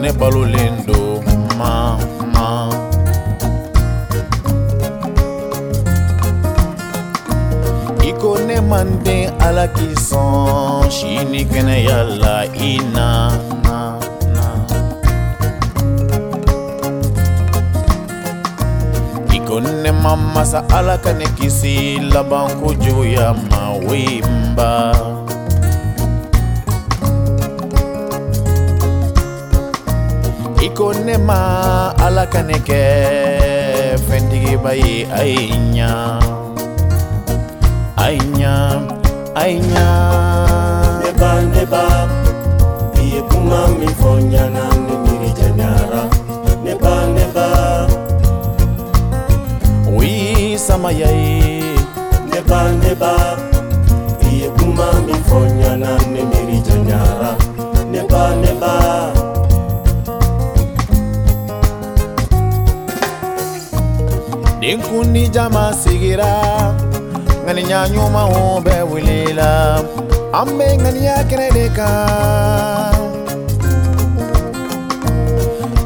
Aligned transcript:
ne 0.00 0.12
balolendo 0.12 1.22
mama 1.58 2.68
ikonema 8.08 8.84
nde 8.84 9.16
alakisan 9.46 10.90
sini 10.90 11.42
kɛnɛ 11.50 11.76
yala 11.88 12.34
i 12.54 12.78
nana 12.94 13.78
ikonema 19.36 20.16
masa 20.34 20.60
ala 20.76 20.98
ka 20.98 21.12
ne 21.12 21.26
kisi 21.38 21.98
labanko 22.12 22.74
joya 22.84 23.34
ma 23.50 23.62
wemba 23.86 24.72
i 30.68 30.70
ko 30.76 30.92
ne 30.92 31.16
ma 31.28 31.40
ala 32.06 32.24
ka 32.32 32.40
ne 32.48 32.58
kɛ 32.68 32.80
fɛntigiba 34.06 34.72
ye 34.82 34.94
a 35.18 35.20
ye 35.32 35.42
ɲa 35.76 35.90
a 38.04 38.06
ye 38.14 38.20
ɲa 38.38 38.54
a 39.40 39.42
ye 39.50 39.58
ɲa 39.72 39.86
neba 41.00 41.30
neba 41.52 41.84
i 43.00 43.04
ye 43.12 43.20
kuma 43.30 43.60
min 43.78 43.94
fɔ 44.00 44.10
ɲana 44.32 44.64
ne 44.86 44.94
miiri 45.04 45.30
janyara. 45.38 46.02
Neba 46.64 46.92
neba. 47.16 47.46
O 49.96 50.02
y'i 50.02 50.58
samaya 50.66 51.10
ye 51.22 51.62
neba 52.30 52.60
neba 52.82 53.12
i 54.26 54.30
ye 54.40 54.48
kuma 54.56 54.88
min 55.06 55.20
fɔ 55.28 55.38
ɲana 55.60 55.92
ne 56.12 56.20
miiri 56.30 56.58
janyara 56.66 57.07
Ninkundi 64.68 65.28
jama 65.28 65.72
sigira 65.72 66.28
Ngani 67.44 67.62
nyanyuma 67.64 68.28
ube 68.28 68.82
wilila 68.92 69.80
Ambe 70.32 70.76
ngani 70.76 71.04
ya 71.04 71.24
kenedeka 71.24 71.88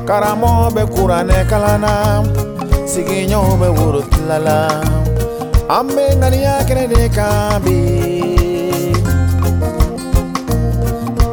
Karamo 0.05 0.70
be 0.75 0.82
kurane 0.87 1.44
kalana 1.44 2.25
Siginyo 2.84 3.43
be 3.61 3.69
wurutlala 3.70 4.82
Ambe 5.69 6.17
ngani 6.17 6.43
ya 6.43 6.64
kenedeka 6.64 7.61
bi 7.64 7.78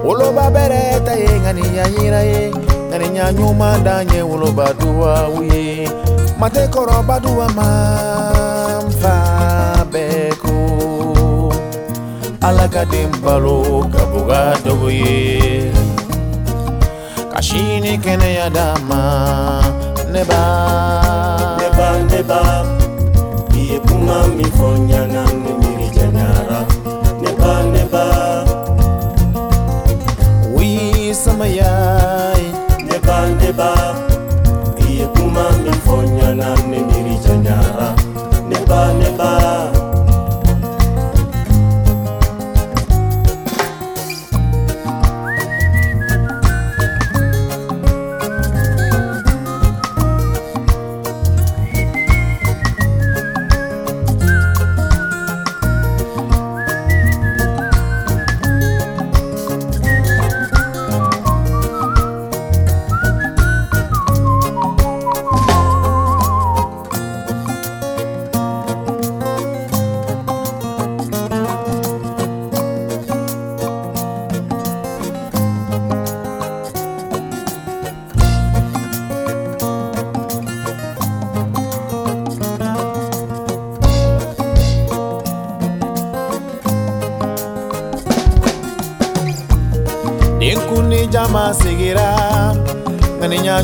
Uloba 0.06 0.50
bereta 0.52 1.14
ye 1.18 1.40
ngani 1.40 1.66
ya 1.78 1.88
yira 1.88 2.22
ye 2.22 2.54
Ngani 2.90 3.10
nyanyuma 3.10 3.78
danye 3.84 4.22
uloba 4.22 4.74
duwa 4.74 5.30
uye. 5.30 5.90
matekoro 6.40 7.04
baduwa 7.04 7.48
mamfa 7.50 9.16
beko 9.92 10.56
alagaden 12.42 13.12
balo 13.24 13.84
gabuga 13.92 14.56
dogo 14.66 14.90
ye 14.90 15.72
ka 17.32 17.40
sini 17.44 18.00
kɛnɛya 18.04 18.48
da 18.56 18.68
ma 18.90 19.02
ne 20.14 20.24
ba 20.30 20.42
ne 21.60 21.68
ba 21.78 21.88
ne 22.10 22.22
ba 22.30 22.42
i 23.52 23.62
ye 23.70 23.78
kuma 23.88 24.18
min 24.36 24.52
fɔ 24.58 24.68
ɲana 24.90 25.29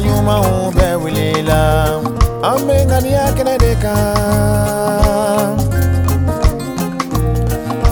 ɲumanw 0.03 0.47
bɛ 0.77 0.87
wilila 1.03 1.61
an 2.49 2.59
bɛ 2.67 2.75
ŋaniya 2.89 3.25
kɛnɛ 3.37 3.55
de 3.63 3.71
kan 3.83 5.53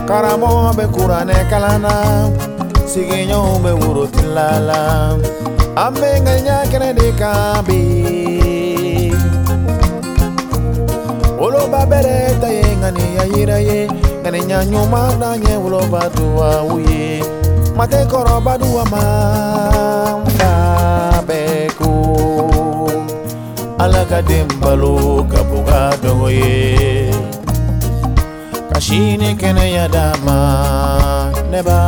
karamɔgɔ 0.08 0.70
bɛ 0.78 0.86
kuranɛ 0.96 1.38
kalanna 1.52 1.94
sigiɲɔgɔnw 2.92 3.62
bɛ 3.64 3.72
worotilala 3.82 4.82
an 5.84 5.92
bɛ 6.00 6.10
ŋaniya 6.26 6.58
kɛnɛ 6.72 6.90
de 7.00 7.08
kan 7.20 7.64
bi 7.68 7.80
woloba 11.40 11.82
bɛrɛ 11.92 12.16
ta 12.42 12.50
ye 12.58 12.66
ŋaniya 12.82 13.24
yira 13.34 13.58
ye 13.70 13.80
ŋaniya 14.24 14.60
ɲuman 14.72 15.12
dan 15.22 15.42
ye 15.46 15.54
woloba 15.64 16.02
mate 17.78 18.00
kɔrɔba 18.12 18.54
duwa 18.62 18.84
ma 18.92 19.04
bɛɛ 20.38 21.13
ala 23.84 24.08
ka 24.08 24.20
den 24.24 24.48
balo 24.64 25.28
ka 25.28 25.44
boga 25.44 25.92
dogo 26.00 26.28
ye. 26.32 27.12
Ka 28.72 28.80
sini 28.86 29.30
kɛnɛya 29.40 29.86
d'a 29.96 30.06
ma 30.26 30.38
ne 31.52 31.60
ba 31.68 31.80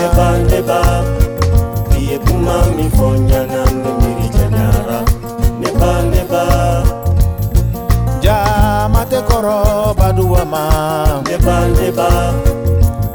neba 0.00 0.26
neba. 0.50 0.80
I 1.96 1.98
ye 2.08 2.16
kuma 2.26 2.56
min 2.76 2.90
fɔ 2.96 3.06
ɲana 3.28 3.62
ne 3.82 3.90
miiri 4.00 4.28
janyara 4.36 4.98
neba. 5.60 5.90
Neba 6.12 6.42
ja 8.24 8.36
mate 8.92 9.18
kɔrɔba 9.28 10.06
duwa 10.16 10.42
ma. 10.52 10.64
Neba 11.28 11.56
neba. 11.76 12.08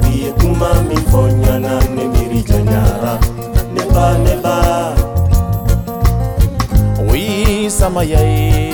I 0.08 0.10
ye 0.22 0.30
kuma 0.40 0.70
min 0.88 1.02
fɔ 1.10 1.22
ɲana 1.42 1.74
ne 1.94 2.04
miiri 2.12 2.40
janyara 2.50 3.12
समयै 7.70 8.69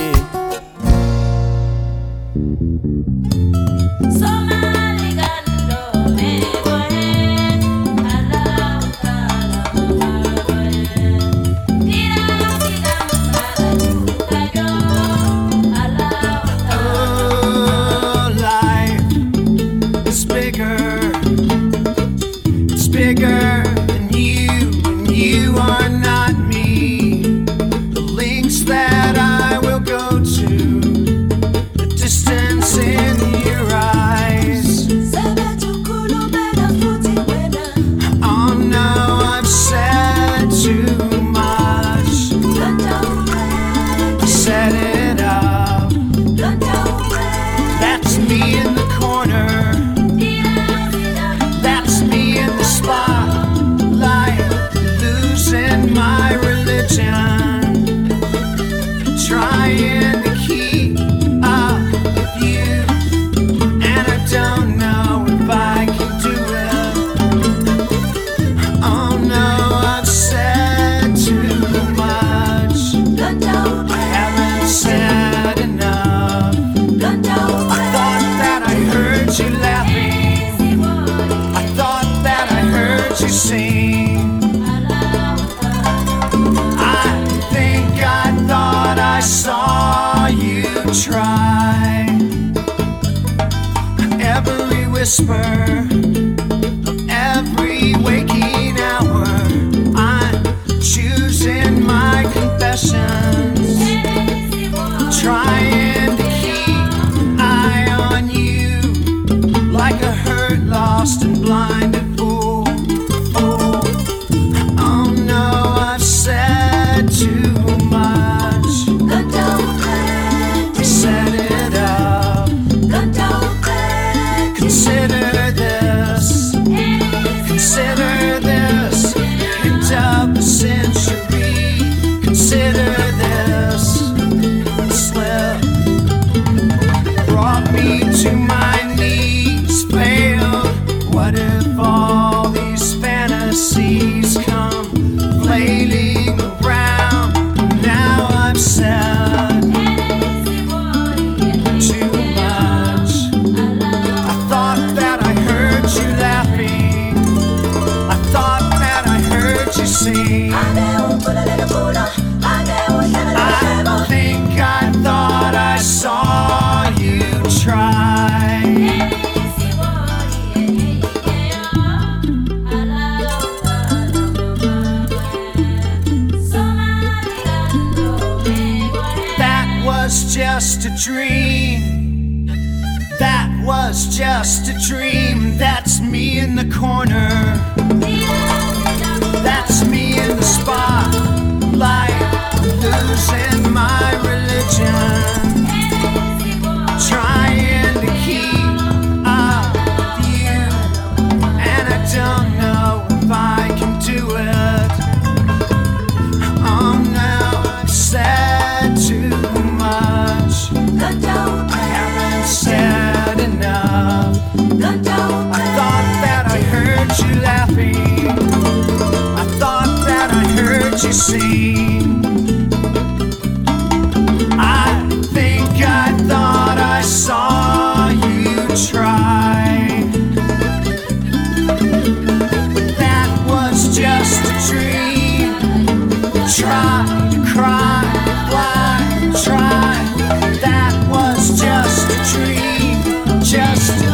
why 239.36 239.44
try? 239.44 240.58
That 240.60 241.08
was 241.10 241.60
just 241.60 242.10
a 242.10 242.38
dream, 242.38 243.02
just 243.42 244.06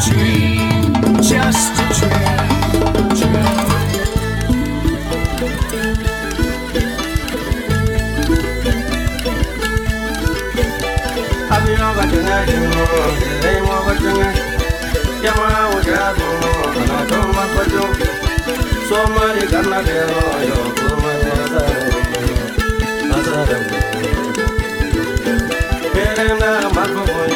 na 26.42 26.68
maconha 26.74 27.31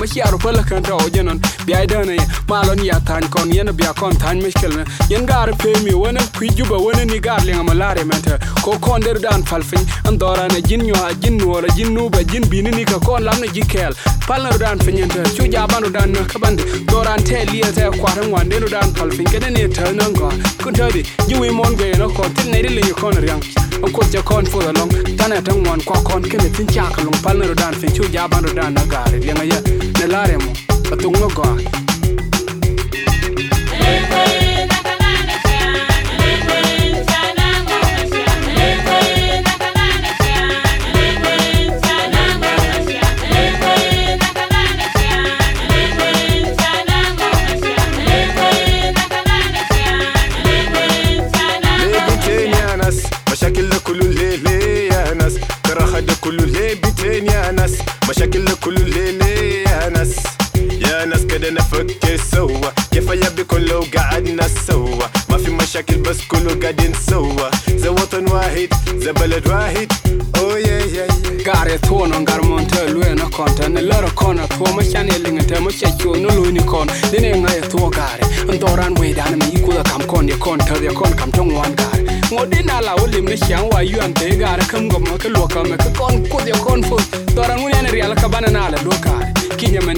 toy 0.00 0.06
dang 0.06 0.06
ma 0.06 0.06
chiaro 0.06 0.38
pala 0.38 0.62
kan 0.62 0.82
to 0.82 0.96
jenon 1.10 1.40
bi 1.66 1.74
ai 1.74 1.86
dane 1.86 2.16
malon 2.48 2.84
ya 2.84 2.98
tan 3.00 3.22
kon 3.30 3.50
yen 3.50 3.70
bi 3.76 3.84
kon 3.96 4.12
tan 4.16 4.40
mishkel 4.40 4.74
na 4.76 4.84
yen 5.08 5.26
gar 5.26 5.48
pe 5.58 5.72
mi 5.82 5.92
wona 5.92 6.20
kwijuba 6.36 6.78
wona 6.78 7.04
ni 7.04 7.20
gar 7.20 7.40
linga 7.44 7.62
malare 7.62 8.04
menta 8.04 8.38
ko 8.62 8.78
kon 8.78 9.00
der 9.00 9.18
dan 9.18 9.42
falfin 9.42 9.84
andora 10.04 10.48
na 10.48 10.60
jin 10.60 10.82
nyo 10.82 10.94
jin 11.20 11.36
nuora 11.38 11.68
jin 11.76 11.94
nuba 11.94 12.22
jin 12.24 12.44
bini 12.48 12.70
ni 12.70 12.84
ka 12.84 12.98
kon 12.98 13.22
lamne 13.22 13.48
jikel 13.52 13.92
palna 14.26 14.50
dan 14.58 14.78
finyente 14.78 15.22
chu 15.34 15.48
jabanu 15.48 15.90
dan 15.92 16.12
ka 16.26 16.38
bande 16.38 16.62
doran 16.86 17.22
te 17.24 17.44
liya 17.46 17.72
te 17.72 17.90
kwaran 17.98 18.30
wande 18.32 18.60
no 18.60 18.68
dan 18.68 18.92
falfin 18.94 19.26
kene 19.26 19.50
ne 19.50 19.68
ta 19.68 19.90
nan 19.92 20.12
go 20.12 20.30
kun 20.62 20.74
tadi 20.74 21.02
jiwi 21.28 21.50
mon 21.50 21.76
be 21.76 21.92
no 21.98 22.08
ko, 22.08 22.22
tin 22.34 22.50
ne 22.50 22.62
rile 22.62 22.92
kon 22.94 23.14
riang 23.14 23.42
ko 23.92 24.02
ja 24.12 24.22
kon 24.22 24.44
fo 24.46 24.60
da 24.60 24.72
long. 24.78 24.90
Tana 25.16 25.40
tan 25.42 25.64
wan 25.64 25.80
ko 25.80 25.94
kon 26.04 26.22
kene 26.22 26.50
tin 26.52 26.66
cha 26.68 26.90
ka 26.90 27.02
long. 27.02 27.18
Palna 27.24 27.54
dan 27.54 27.74
fin, 27.74 27.90
chu 27.92 28.02
jabanu 28.04 28.54
dan 28.54 28.74
na 28.74 28.84
gare 28.84 29.18
linga 29.18 29.44
ya 29.44 29.79
nelaremo, 30.00 30.52
atungo 30.92 31.28
kwa. 31.30 31.89
مشاكل 65.79 65.97
بس 65.97 66.17
كله 66.27 66.59
قاعدين 66.61 66.93
سوا 67.09 67.49
زي 67.67 67.89
وطن 67.89 68.27
واحد 68.31 68.69
زي 68.97 69.11
بلد 69.11 69.47
واحد 69.47 69.91
اوه 70.37 70.59
يا 70.59 70.79
يا 70.79 70.85
يا 70.95 71.25
gare 71.45 71.77
to 71.87 72.07
no 72.09 72.17
ngar 72.21 72.41
mon 72.49 72.65
te 72.65 72.81
lue 72.93 73.13
na 73.13 73.25
konta 73.35 73.67
ne 73.69 73.81
lero 73.89 74.09
kona 74.19 74.47
to 74.47 74.65
ma 74.75 74.81
chane 74.91 75.15
linga 75.23 75.43
te 75.49 75.59
ma 75.59 75.69
checho 75.79 76.15
no 76.21 76.29
lu 76.37 76.51
ni 76.51 76.63
kon 76.71 76.87
dine 77.11 77.31
nga 77.41 77.51
ye 77.57 77.61
to 77.71 77.89
gare 77.97 78.23
ndoran 78.55 78.93
we 78.99 79.13
dan 79.13 79.33
mi 79.37 79.61
ku 79.63 79.71
da 79.77 79.83
kam 79.89 80.01
kon 80.11 80.27
ye 80.27 80.35
kon 80.43 80.57
te 80.67 80.73
ye 80.85 80.91
kon 80.99 81.13
kam 81.19 81.29
to 81.35 81.43
ngwan 81.45 81.71
gare 81.79 82.01
ngodi 82.33 82.59
na 82.65 82.81
la 82.85 82.93
olim 83.03 83.25
ne 83.31 83.37
chiang 83.45 83.69
wa 83.71 83.79
yuan 83.91 84.11
te 84.19 84.27
gara 84.41 84.65
kam 84.71 84.89
gom 84.89 85.05
ka 85.21 85.29
lo 85.35 85.43
ka 85.53 85.61
me 85.69 85.77
ka 85.83 85.89
kon 85.99 86.15
ko 86.31 86.37
de 86.47 86.53
kon 86.65 86.81
fo 86.89 86.97
tora 87.35 87.53
nguni 87.59 87.79
ne 87.83 87.89
riala 87.95 88.15
ka 88.15 88.27
bana 88.27 88.49
na 88.57 88.69
la 88.73 88.79
lo 88.87 88.93
ka 89.05 89.13
kinya 89.59 89.81
men 89.85 89.97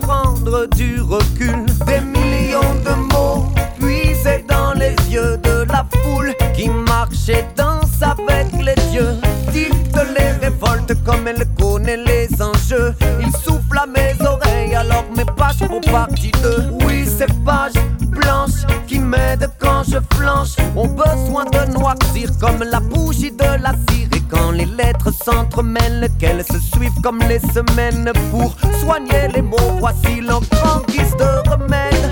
prendre 0.00 0.66
du 0.76 1.00
recul. 1.00 1.64
Des 1.86 2.00
millions 2.00 2.74
de 2.84 2.94
mots 3.12 3.46
puisés 3.78 4.44
dans 4.48 4.72
les 4.72 4.94
yeux 5.10 5.36
de 5.38 5.64
la 5.72 5.86
foule 6.02 6.34
qui 6.54 6.68
marche 6.68 7.28
et 7.28 7.44
danse 7.56 8.02
avec 8.02 8.48
les 8.52 8.74
dieux. 8.90 9.16
Dicte 9.52 9.98
les 10.16 10.46
révoltes 10.46 10.94
comme 11.04 11.26
elle 11.28 11.44
connaît 11.58 11.96
les 11.96 12.28
enjeux. 12.40 12.94
Il 13.20 13.32
souffle 13.32 13.78
à 13.78 13.86
mes 13.86 14.14
oreilles 14.26 14.74
alors 14.74 15.04
mes 15.16 15.24
pages 15.24 15.58
font 15.66 15.80
partie 15.80 16.32
d'eux. 16.42 16.64
Oui, 16.84 17.06
ces 17.06 17.32
pages 17.44 17.80
blanches 18.00 18.64
qui 18.86 18.98
m'aident 18.98 19.50
quand 19.58 19.82
je 19.84 19.98
flanche 20.16 20.56
ont 20.76 20.88
besoin 20.88 21.44
de 21.44 21.72
noircir 21.72 22.30
comme 22.40 22.62
la 22.62 22.80
bougie 22.80 23.32
de 23.32 23.62
la 23.62 23.72
cire 23.88 24.19
quand 24.30 24.50
les 24.52 24.66
lettres 24.66 25.12
s'entremêlent, 25.12 26.08
qu'elles 26.18 26.44
se 26.44 26.58
suivent 26.58 27.00
comme 27.02 27.20
les 27.28 27.40
semaines 27.40 28.12
pour 28.30 28.54
soigner 28.80 29.28
les 29.34 29.42
mots. 29.42 29.56
Voici 29.78 30.20
l'enfant 30.20 30.82
guise 30.88 31.16
de 31.16 31.48
remède. 31.50 32.10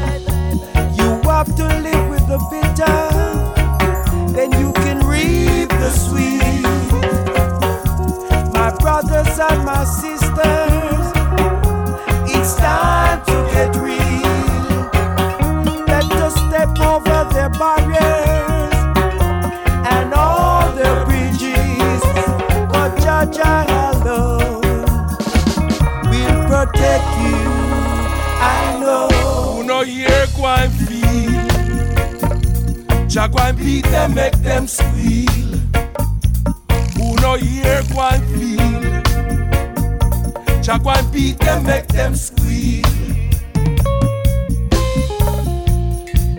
You 0.97 1.21
have 1.31 1.55
to 1.57 1.65
live 1.83 2.09
with 2.11 2.27
the 2.27 2.39
bitter, 2.51 3.09
then 4.35 4.51
you 4.61 4.73
can 4.73 5.07
reap 5.07 5.69
the 5.69 5.91
sweet. 5.91 6.65
My 8.53 8.71
brothers 8.81 9.39
and 9.39 9.65
my 9.65 9.85
sisters, 9.85 11.13
it's 12.27 12.57
time 12.57 13.23
to 13.27 13.49
get 13.53 13.77
real. 13.77 14.08
Jaguar 30.49 30.71
feel. 30.71 31.47
Jaguar 33.07 33.53
beat 33.53 33.85
them, 33.85 34.15
make 34.15 34.37
them 34.39 34.67
squeal. 34.67 35.59
Who 36.97 37.17
no 37.21 37.35
hear 37.35 37.83
Jaguar 37.83 38.19
feel? 38.33 38.83
Jaguar 40.63 41.03
beat 41.13 41.39
them, 41.39 41.65
make 41.65 41.89
them 41.89 42.15
squeal. 42.15 42.87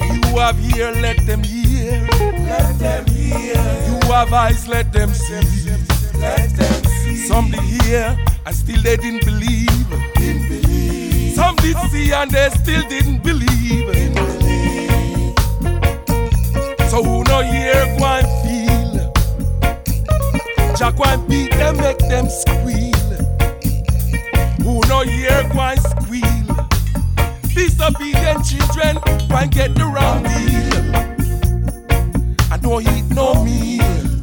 You 0.02 0.38
have 0.40 0.60
ear, 0.76 0.92
let 0.94 1.24
them 1.28 1.44
hear. 1.44 2.08
Let 2.50 2.80
them 2.80 3.06
hear. 3.06 3.62
You 3.86 4.00
have 4.12 4.34
eyes, 4.34 4.68
let 4.68 4.92
them 4.92 5.14
see. 5.14 5.70
Let 6.18 6.50
them 6.58 6.84
see. 6.84 7.28
Some 7.28 7.52
hear, 7.52 8.18
and 8.44 8.56
still 8.56 8.82
they 8.82 8.98
didn't 8.98 9.24
believe 9.24 9.59
did 11.62 11.78
see 11.92 12.12
and 12.12 12.32
they 12.32 12.50
still 12.50 12.88
didn't 12.90 13.24
believe. 13.24 13.92
Didn't. 13.94 14.40
So 16.90 17.04
who 17.04 17.24
no 17.26 17.42
hear 17.42 17.86
go 18.00 18.22
feel? 18.44 19.14
Jack 20.76 20.96
go 20.96 21.04
and 21.06 21.28
beat 21.28 21.52
them, 21.52 21.78
make 21.78 22.00
them 22.00 22.30
squeal. 22.30 22.96
Who 24.64 24.82
no 24.88 25.02
hear 25.04 25.44
go 25.54 25.60
and 25.60 25.80
squeal? 25.80 26.48
Disobedient 27.54 28.46
children 28.46 28.98
go 29.28 29.36
and 29.36 29.52
get 29.52 29.76
the 29.76 29.86
round 29.86 30.26
deal. 30.26 30.80
I 32.52 32.58
don't 32.58 32.82
eat 32.88 33.06
no 33.14 33.44
meal. 33.44 34.19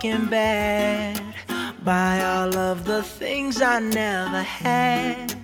Fucking 0.00 0.26
bad. 0.26 1.20
Buy 1.84 2.24
all 2.24 2.56
of 2.56 2.84
the 2.84 3.02
things 3.02 3.60
I 3.60 3.80
never 3.80 4.42
had. 4.42 5.34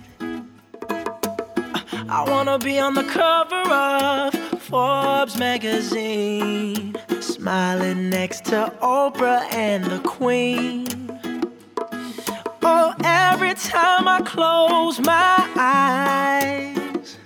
I 2.09 2.25
wanna 2.27 2.57
be 2.57 2.79
on 2.79 2.95
the 2.95 3.03
cover 3.03 3.61
of 3.71 4.33
Forbes 4.61 5.37
magazine, 5.37 6.95
smiling 7.19 8.09
next 8.09 8.45
to 8.45 8.73
Oprah 8.81 9.43
and 9.53 9.83
the 9.83 9.99
Queen. 9.99 10.87
Oh, 12.63 12.95
every 13.03 13.53
time 13.53 14.07
I 14.07 14.21
close 14.21 14.99
my 14.99 15.37
eyes, 15.55 17.17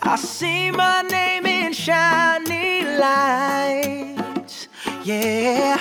I 0.00 0.16
see 0.16 0.70
my 0.70 1.02
name 1.02 1.44
in 1.44 1.74
shiny 1.74 2.84
lights. 2.98 4.68
Yeah, 5.04 5.80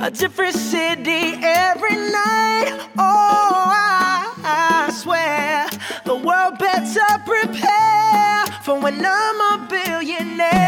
a 0.00 0.10
different 0.10 0.54
city 0.54 1.34
every 1.42 1.96
night. 1.96 2.88
Oh, 2.96 3.64
I, 3.66 4.32
I 4.44 4.90
swear 4.92 5.68
the 6.04 6.14
world 6.14 6.58
better 6.58 7.22
prepare 7.26 8.46
for 8.62 8.80
when 8.80 9.04
I'm 9.04 9.40
a 9.40 9.66
billionaire. 9.68 10.67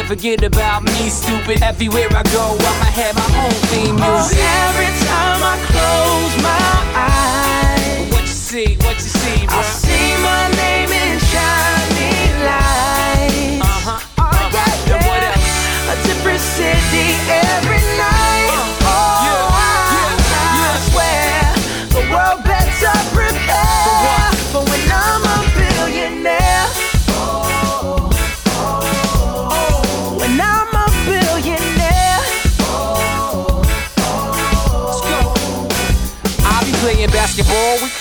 forget 0.07 0.43
about 0.43 0.83
me, 0.83 1.09
stupid. 1.09 1.61
Everywhere 1.61 2.07
I 2.11 2.23
go, 2.23 2.55
I'ma 2.59 2.89
have 2.99 3.15
my 3.15 3.45
own 3.45 3.51
theme 3.69 3.95
music. 3.95 4.50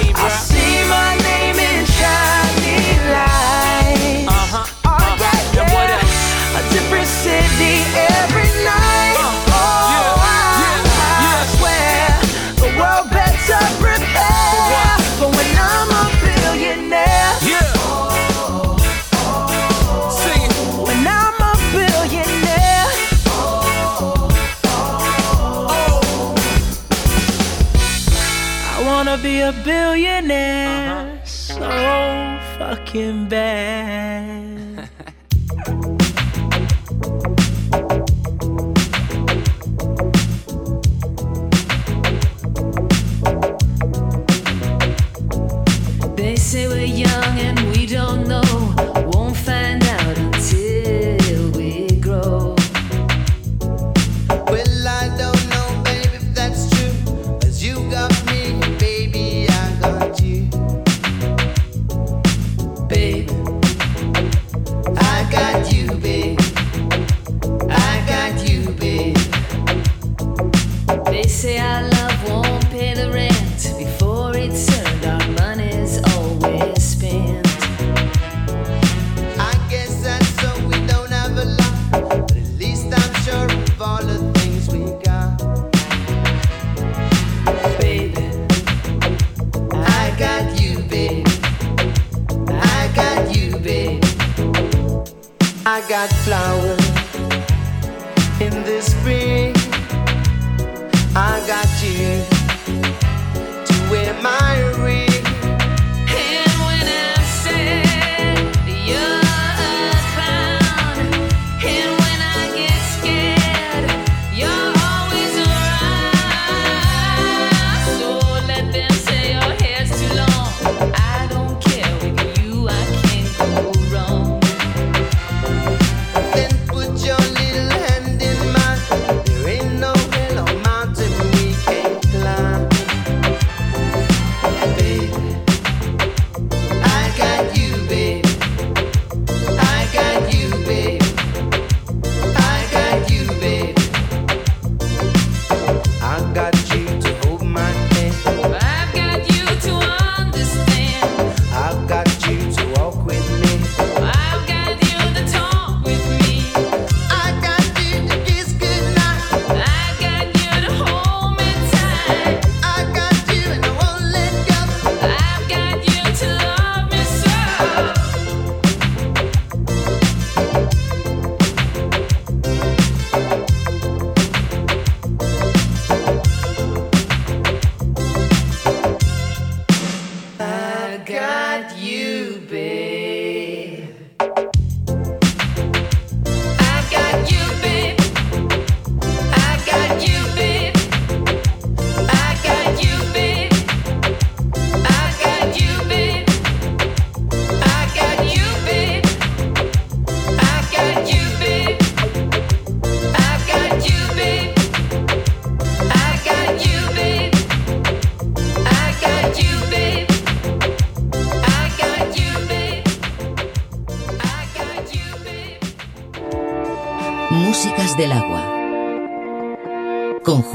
See, 0.00 0.12
bro? 0.12 0.22
I 0.24 0.28
see 0.28 0.88
my 0.88 1.12
name 1.28 1.58
in 1.60 1.84
shiny 1.84 2.80
lights. 3.12 4.28
Uh-huh. 4.28 4.64
Oh, 4.86 5.16
yeah, 5.20 5.60
And 5.62 5.72
what 5.72 5.88
yeah. 5.88 6.00
else? 6.00 6.20
A 6.56 6.62
different 6.72 7.06
city 7.06 8.09
be 29.40 29.46
a 29.46 29.52
billionaire 29.64 30.90
uh-huh. 30.90 31.24
so 31.24 32.58
fucking 32.58 33.28
bad. 33.28 34.59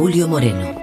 Julio 0.06 0.28
Moreno. 0.28 0.75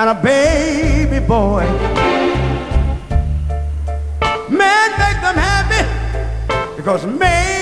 and 0.00 0.08
a 0.08 0.22
baby 0.22 1.18
boy. 1.26 1.62
Men 4.48 4.90
make 5.02 5.20
them 5.20 5.36
happy 5.36 6.74
because 6.74 7.04
men 7.04 7.59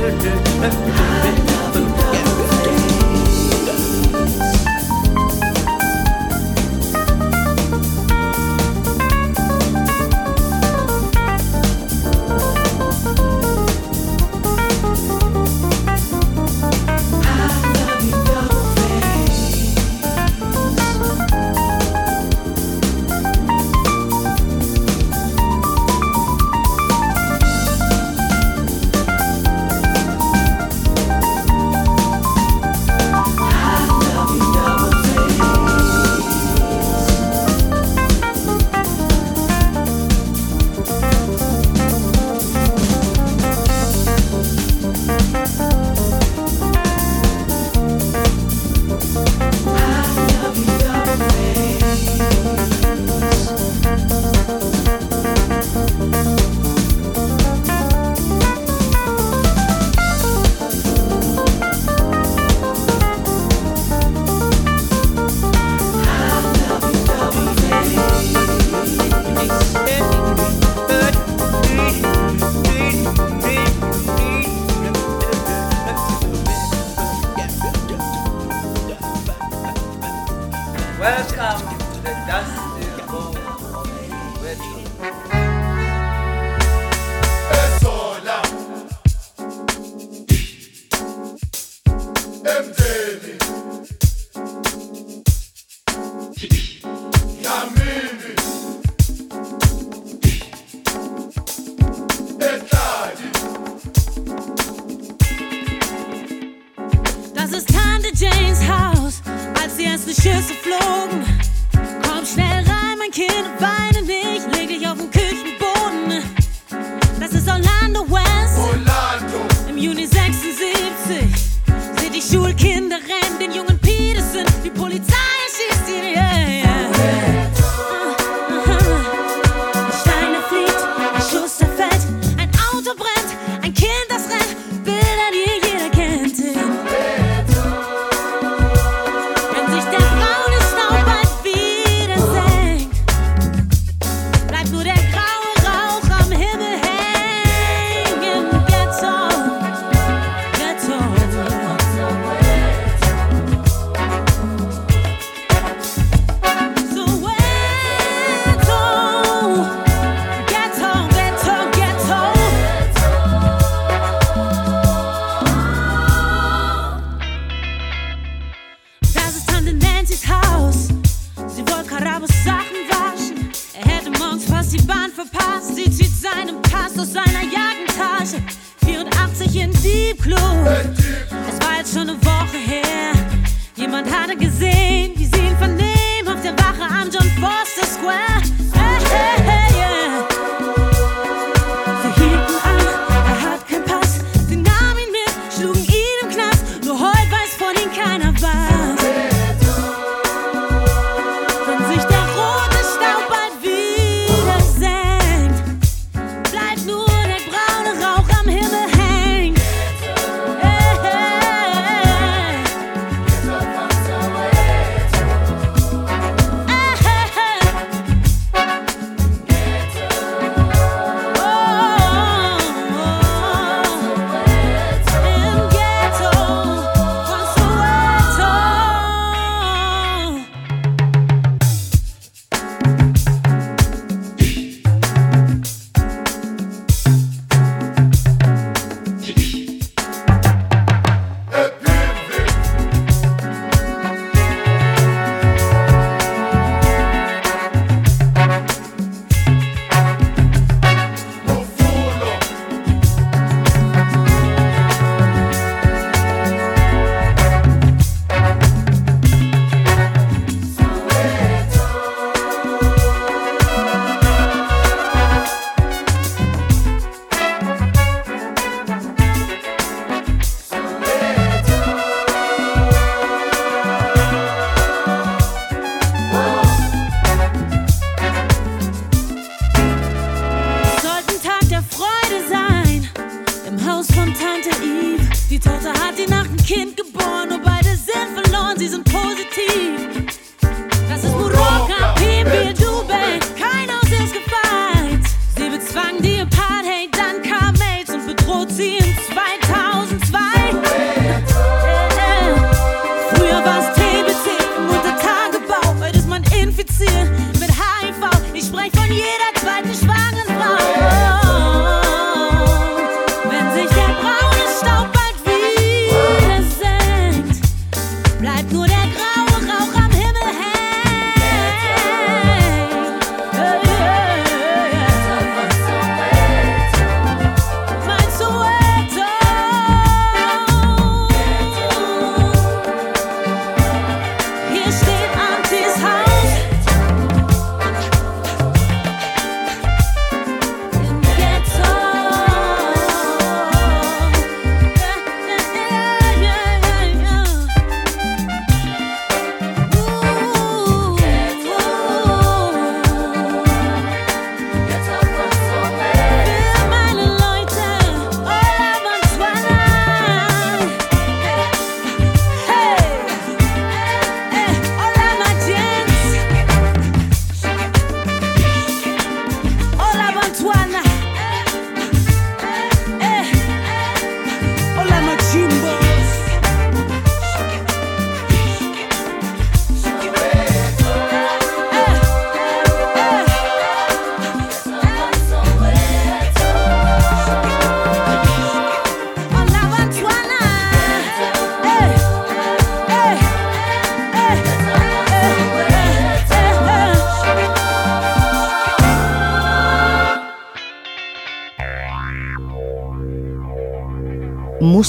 love 0.00 0.22
that. 0.22 1.49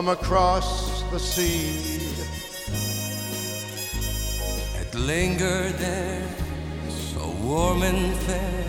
From 0.00 0.08
across 0.08 1.02
the 1.10 1.18
sea. 1.18 1.76
It 4.80 4.94
lingered 4.94 5.74
there, 5.74 6.26
so 6.88 7.28
warm 7.42 7.82
and 7.82 8.16
fair, 8.20 8.64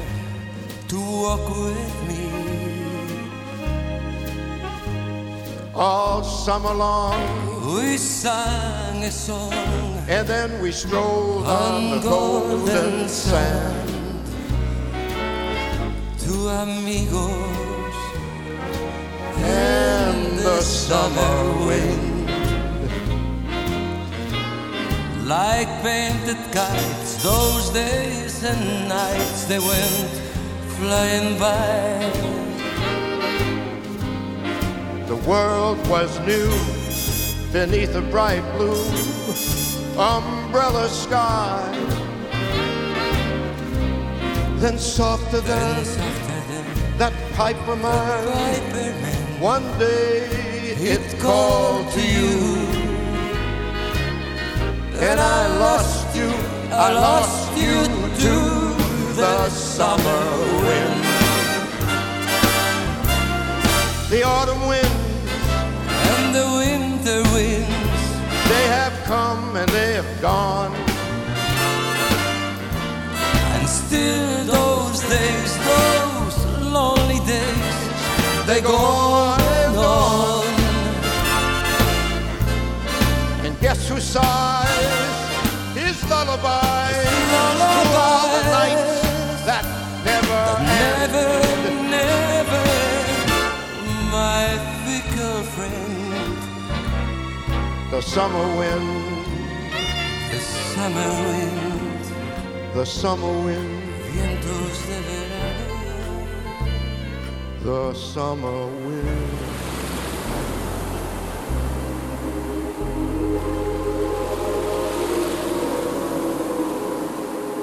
to 0.89 0.99
walk 0.99 1.47
with 1.67 1.95
me. 2.09 2.25
All 5.73 6.21
summer 6.21 6.73
long, 6.73 7.21
We 7.77 7.95
sang 7.95 9.01
a 9.05 9.11
song, 9.11 9.53
and 10.09 10.27
then 10.27 10.61
we 10.61 10.73
strolled 10.73 11.45
on 11.45 11.73
On 11.75 11.91
the 11.91 11.99
golden 12.09 12.65
golden 12.65 13.07
sand. 13.07 14.25
two 16.19 16.49
amigos, 16.49 17.95
summer 20.61 21.65
wind, 21.65 22.29
like 25.27 25.67
painted 25.83 26.37
kites, 26.51 27.23
those 27.23 27.69
days 27.69 28.43
and 28.43 28.89
nights 28.89 29.45
they 29.45 29.59
went 29.59 30.09
flying 30.77 31.37
by. 31.39 32.31
the 35.11 35.17
world 35.27 35.77
was 35.89 36.17
new 36.19 36.49
beneath 37.51 37.93
a 37.95 38.01
bright 38.01 38.45
blue 38.55 38.81
umbrella 39.99 40.87
sky. 40.87 41.59
Then 44.55 44.79
softer 44.79 45.41
than 45.41 45.83
that 46.97 47.11
piper 47.33 47.75
man, 47.75 49.41
one 49.41 49.67
day 49.77 50.50
it 50.83 51.19
called 51.19 51.91
to 51.91 52.01
you. 52.01 52.57
And 54.99 55.19
I 55.19 55.57
lost 55.59 56.15
you, 56.15 56.29
I 56.71 56.91
lost 56.91 57.57
you 57.57 57.85
to 58.23 58.35
the 59.15 59.49
summer 59.49 60.23
wind. 60.65 61.03
The 64.09 64.23
autumn 64.23 64.67
wind 64.67 64.97
and 66.09 66.35
the 66.35 66.47
winter 66.61 67.21
winds, 67.33 68.03
they 68.49 68.65
have 68.67 68.93
come 69.05 69.55
and 69.55 69.69
they 69.69 69.93
have 69.93 70.21
gone. 70.21 70.73
and 73.61 73.69
still 73.69 74.45
those 74.45 75.01
days, 75.01 75.57
those 75.69 76.45
lonely 76.73 77.19
days, 77.27 78.45
They 78.47 78.61
go 78.61 78.75
on 78.75 79.39
and 79.41 79.77
on. 79.77 80.40
Sighs 84.11 85.15
his 85.73 85.97
lullaby 86.09 86.91
through 86.91 87.95
all 87.95 88.27
the 88.35 88.43
nights 88.59 89.45
that 89.47 89.63
never 90.03 90.43
never, 90.75 91.27
end. 91.47 91.91
never, 91.97 92.63
my 94.11 94.43
fickle 94.83 95.43
friend, 95.55 96.35
The 97.91 98.01
summer 98.01 98.47
wind, 98.59 98.89
the 100.31 100.39
summer 100.75 101.09
wind, 101.27 102.03
the 102.73 102.85
summer 102.85 103.33
wind, 103.45 103.81
vientos 104.11 104.77
de 104.89 104.99
verano. 105.07 105.67
the 107.63 107.93
summer 107.93 108.59
wind. 108.85 109.20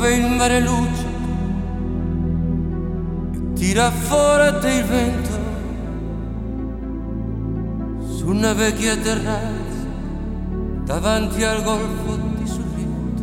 Il 0.00 0.26
mare 0.30 0.60
luce 0.60 1.04
e 3.32 3.52
tira 3.54 3.90
forte 3.90 4.70
il 4.70 4.84
vento 4.84 5.38
su 8.08 8.28
una 8.28 8.52
vecchia 8.54 8.96
terrazza 8.96 9.86
davanti 10.84 11.42
al 11.42 11.62
golfo 11.62 12.16
di 12.16 12.46
Sorrento. 12.46 13.22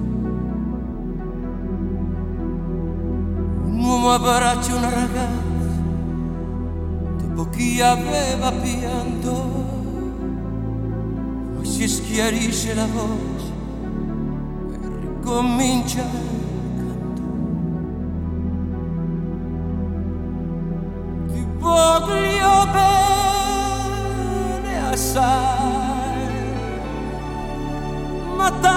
Un 3.63 3.80
uomo 3.80 4.11
abbraccia 4.11 4.76
una 4.76 4.89
ragazza 4.89 5.82
dopo 7.26 7.49
chi 7.49 7.82
aveva 7.82 8.51
pianto, 8.51 9.32
poi 11.55 11.65
si 11.65 11.88
schiarisce 11.88 12.73
la 12.76 12.86
voce 12.86 13.53
comincia 15.26 16.01
il 16.01 16.34
matar. 28.45 28.74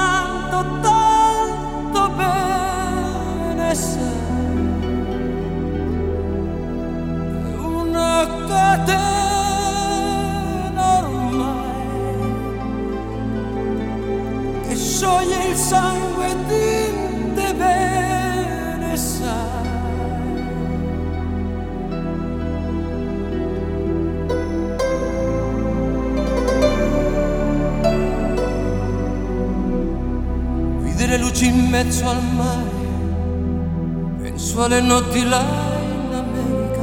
Alle 34.78 34.86
notti 34.86 35.24
là 35.24 35.44
in 35.82 36.14
America, 36.14 36.82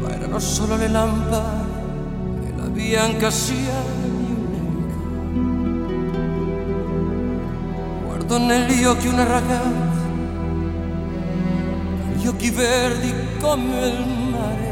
ma 0.00 0.10
erano 0.14 0.38
solo 0.38 0.76
le 0.76 0.88
lampade 0.88 2.46
e 2.46 2.52
la 2.56 2.68
bianca 2.68 3.30
sia 3.30 3.74
di 4.00 4.08
un'erica. 4.08 4.96
Guardo 8.04 8.38
negli 8.38 8.84
occhi 8.84 9.08
una 9.08 9.24
ragazza, 9.24 10.06
gli 12.14 12.26
occhi 12.26 12.50
verdi 12.50 13.12
come 13.40 13.88
il 13.88 14.06
mare. 14.30 14.66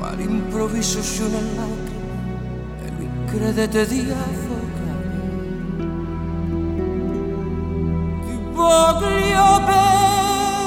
All'improvviso 0.00 0.98
uscì 0.98 1.22
una 1.22 1.38
lacrima 1.38 2.16
e 2.82 2.90
lui 2.96 3.08
credette 3.26 3.86
di 3.86 4.10
affogare. 4.10 4.47
Voglio 8.68 9.60
bene 9.70 10.66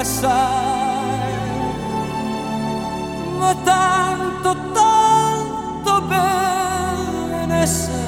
assai, 0.00 1.32
ma 3.38 3.54
tanto, 3.62 4.50
tanto 4.72 5.92
bene 6.08 7.66
sai. 7.66 8.00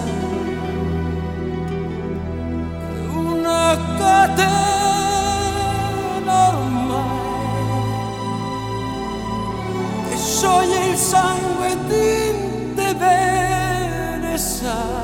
Una 3.13 3.79
catena 3.99 5.45
ormai 6.49 7.83
che 10.09 10.17
scioglie 10.17 10.87
il 10.87 10.97
sangue 10.97 11.71
di 11.87 12.75
te 12.75 12.95
bene 12.97 14.37
sai. 14.37 15.04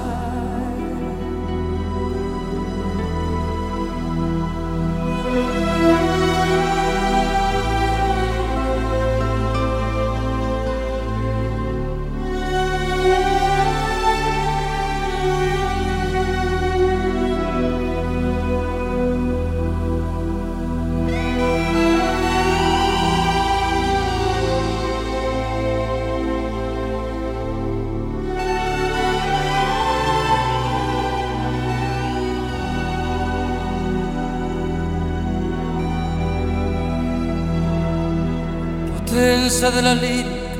Potenza 39.61 39.79
della 39.79 39.93
lirica, 39.93 40.57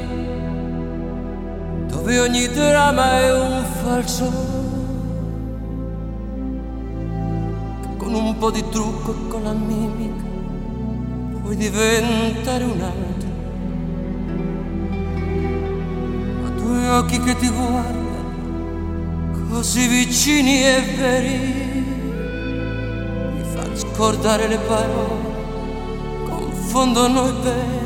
dove 1.87 2.19
ogni 2.19 2.47
dramma 2.49 3.19
è 3.19 3.33
un 3.33 3.65
falso. 3.83 4.31
Che 7.81 7.97
con 7.97 8.13
un 8.13 8.37
po' 8.37 8.51
di 8.51 8.63
trucco 8.69 9.13
e 9.13 9.29
con 9.29 9.43
la 9.43 9.55
mimica 9.55 10.23
puoi 11.41 11.57
diventare 11.57 12.65
un 12.65 12.81
altro. 12.83 13.29
Ma 16.43 16.51
due 16.61 16.89
occhi 16.91 17.21
che 17.21 17.37
ti 17.37 17.49
guardano 17.49 18.09
così 19.49 19.87
vicini 19.89 20.63
e 20.63 20.81
veri 20.99 21.39
mi 23.35 23.45
fanno 23.55 23.77
scordare 23.77 24.47
le 24.47 24.59
parole, 24.59 25.29
confondono 26.29 27.29
i 27.29 27.33
pensieri. 27.43 27.80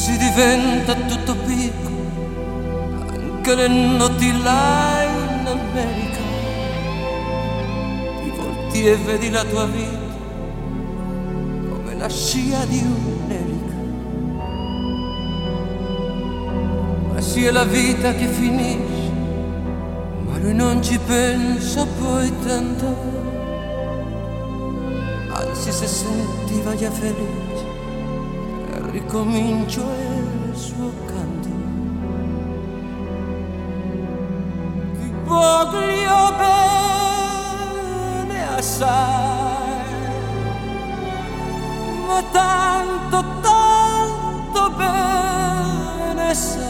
Così 0.00 0.16
diventa 0.16 0.94
tutto 0.94 1.36
piccolo, 1.44 1.98
anche 3.06 3.54
le 3.54 3.68
notti 3.68 4.32
là 4.42 5.02
in 5.02 5.46
America. 5.46 6.22
Ti 8.22 8.30
volti 8.34 8.86
e 8.86 8.96
vedi 8.96 9.28
la 9.28 9.44
tua 9.44 9.66
vita 9.66 10.16
come 11.68 11.94
la 11.98 12.08
scia 12.08 12.64
di 12.64 12.78
un'elica. 12.78 13.74
Ma 17.12 17.20
sia 17.20 17.52
la 17.52 17.64
vita 17.64 18.14
che 18.14 18.26
finisce, 18.26 19.12
ma 20.24 20.38
lui 20.38 20.54
non 20.54 20.82
ci 20.82 20.98
pensa 20.98 21.84
poi 21.84 22.32
tanto. 22.46 22.96
Anzi 25.30 25.70
se 25.70 25.86
sentiva 25.86 26.74
già 26.74 26.90
felice 26.90 27.49
ricomincio 28.90 29.82
il 29.82 30.56
suo 30.56 30.92
canto. 31.06 31.48
Ti 34.98 35.12
voglio 35.24 36.34
bene 38.26 38.56
assai, 38.56 39.84
ma 42.06 42.22
tanto, 42.32 43.24
tanto 43.40 44.70
bene 44.76 46.34
sai. 46.34 46.68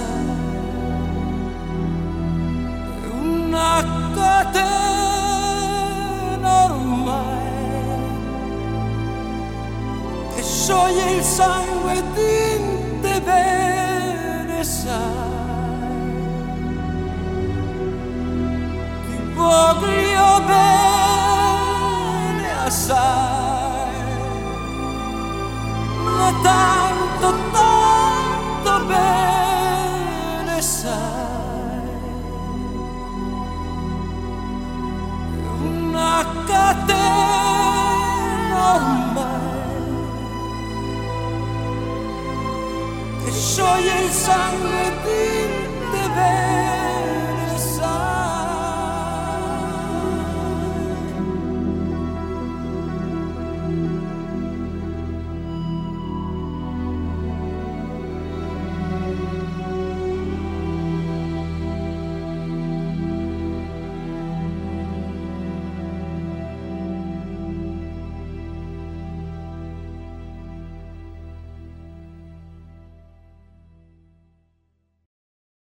Una 3.20 3.82
catena 4.14 4.79
scioglie 10.70 11.10
il 11.16 11.22
sangue 11.24 12.02
di 12.14 13.00
te 13.00 13.20
bene 13.22 14.62
sai. 14.62 14.94
Ti 19.04 19.16
voglio 19.34 20.40
bene 20.46 21.66
assai, 22.66 23.98
ma 26.04 26.32
tanto, 26.42 27.28
tanto 27.50 28.72
bene 28.86 30.62
sai. 30.62 31.08
Una 35.62 36.24
catena 36.46 37.18
ormai 38.74 38.99
yo 43.56 43.80
y 43.80 43.88
el 43.88 44.10
sangre 44.12 44.92
tinte 45.04 46.08
de 46.14 46.49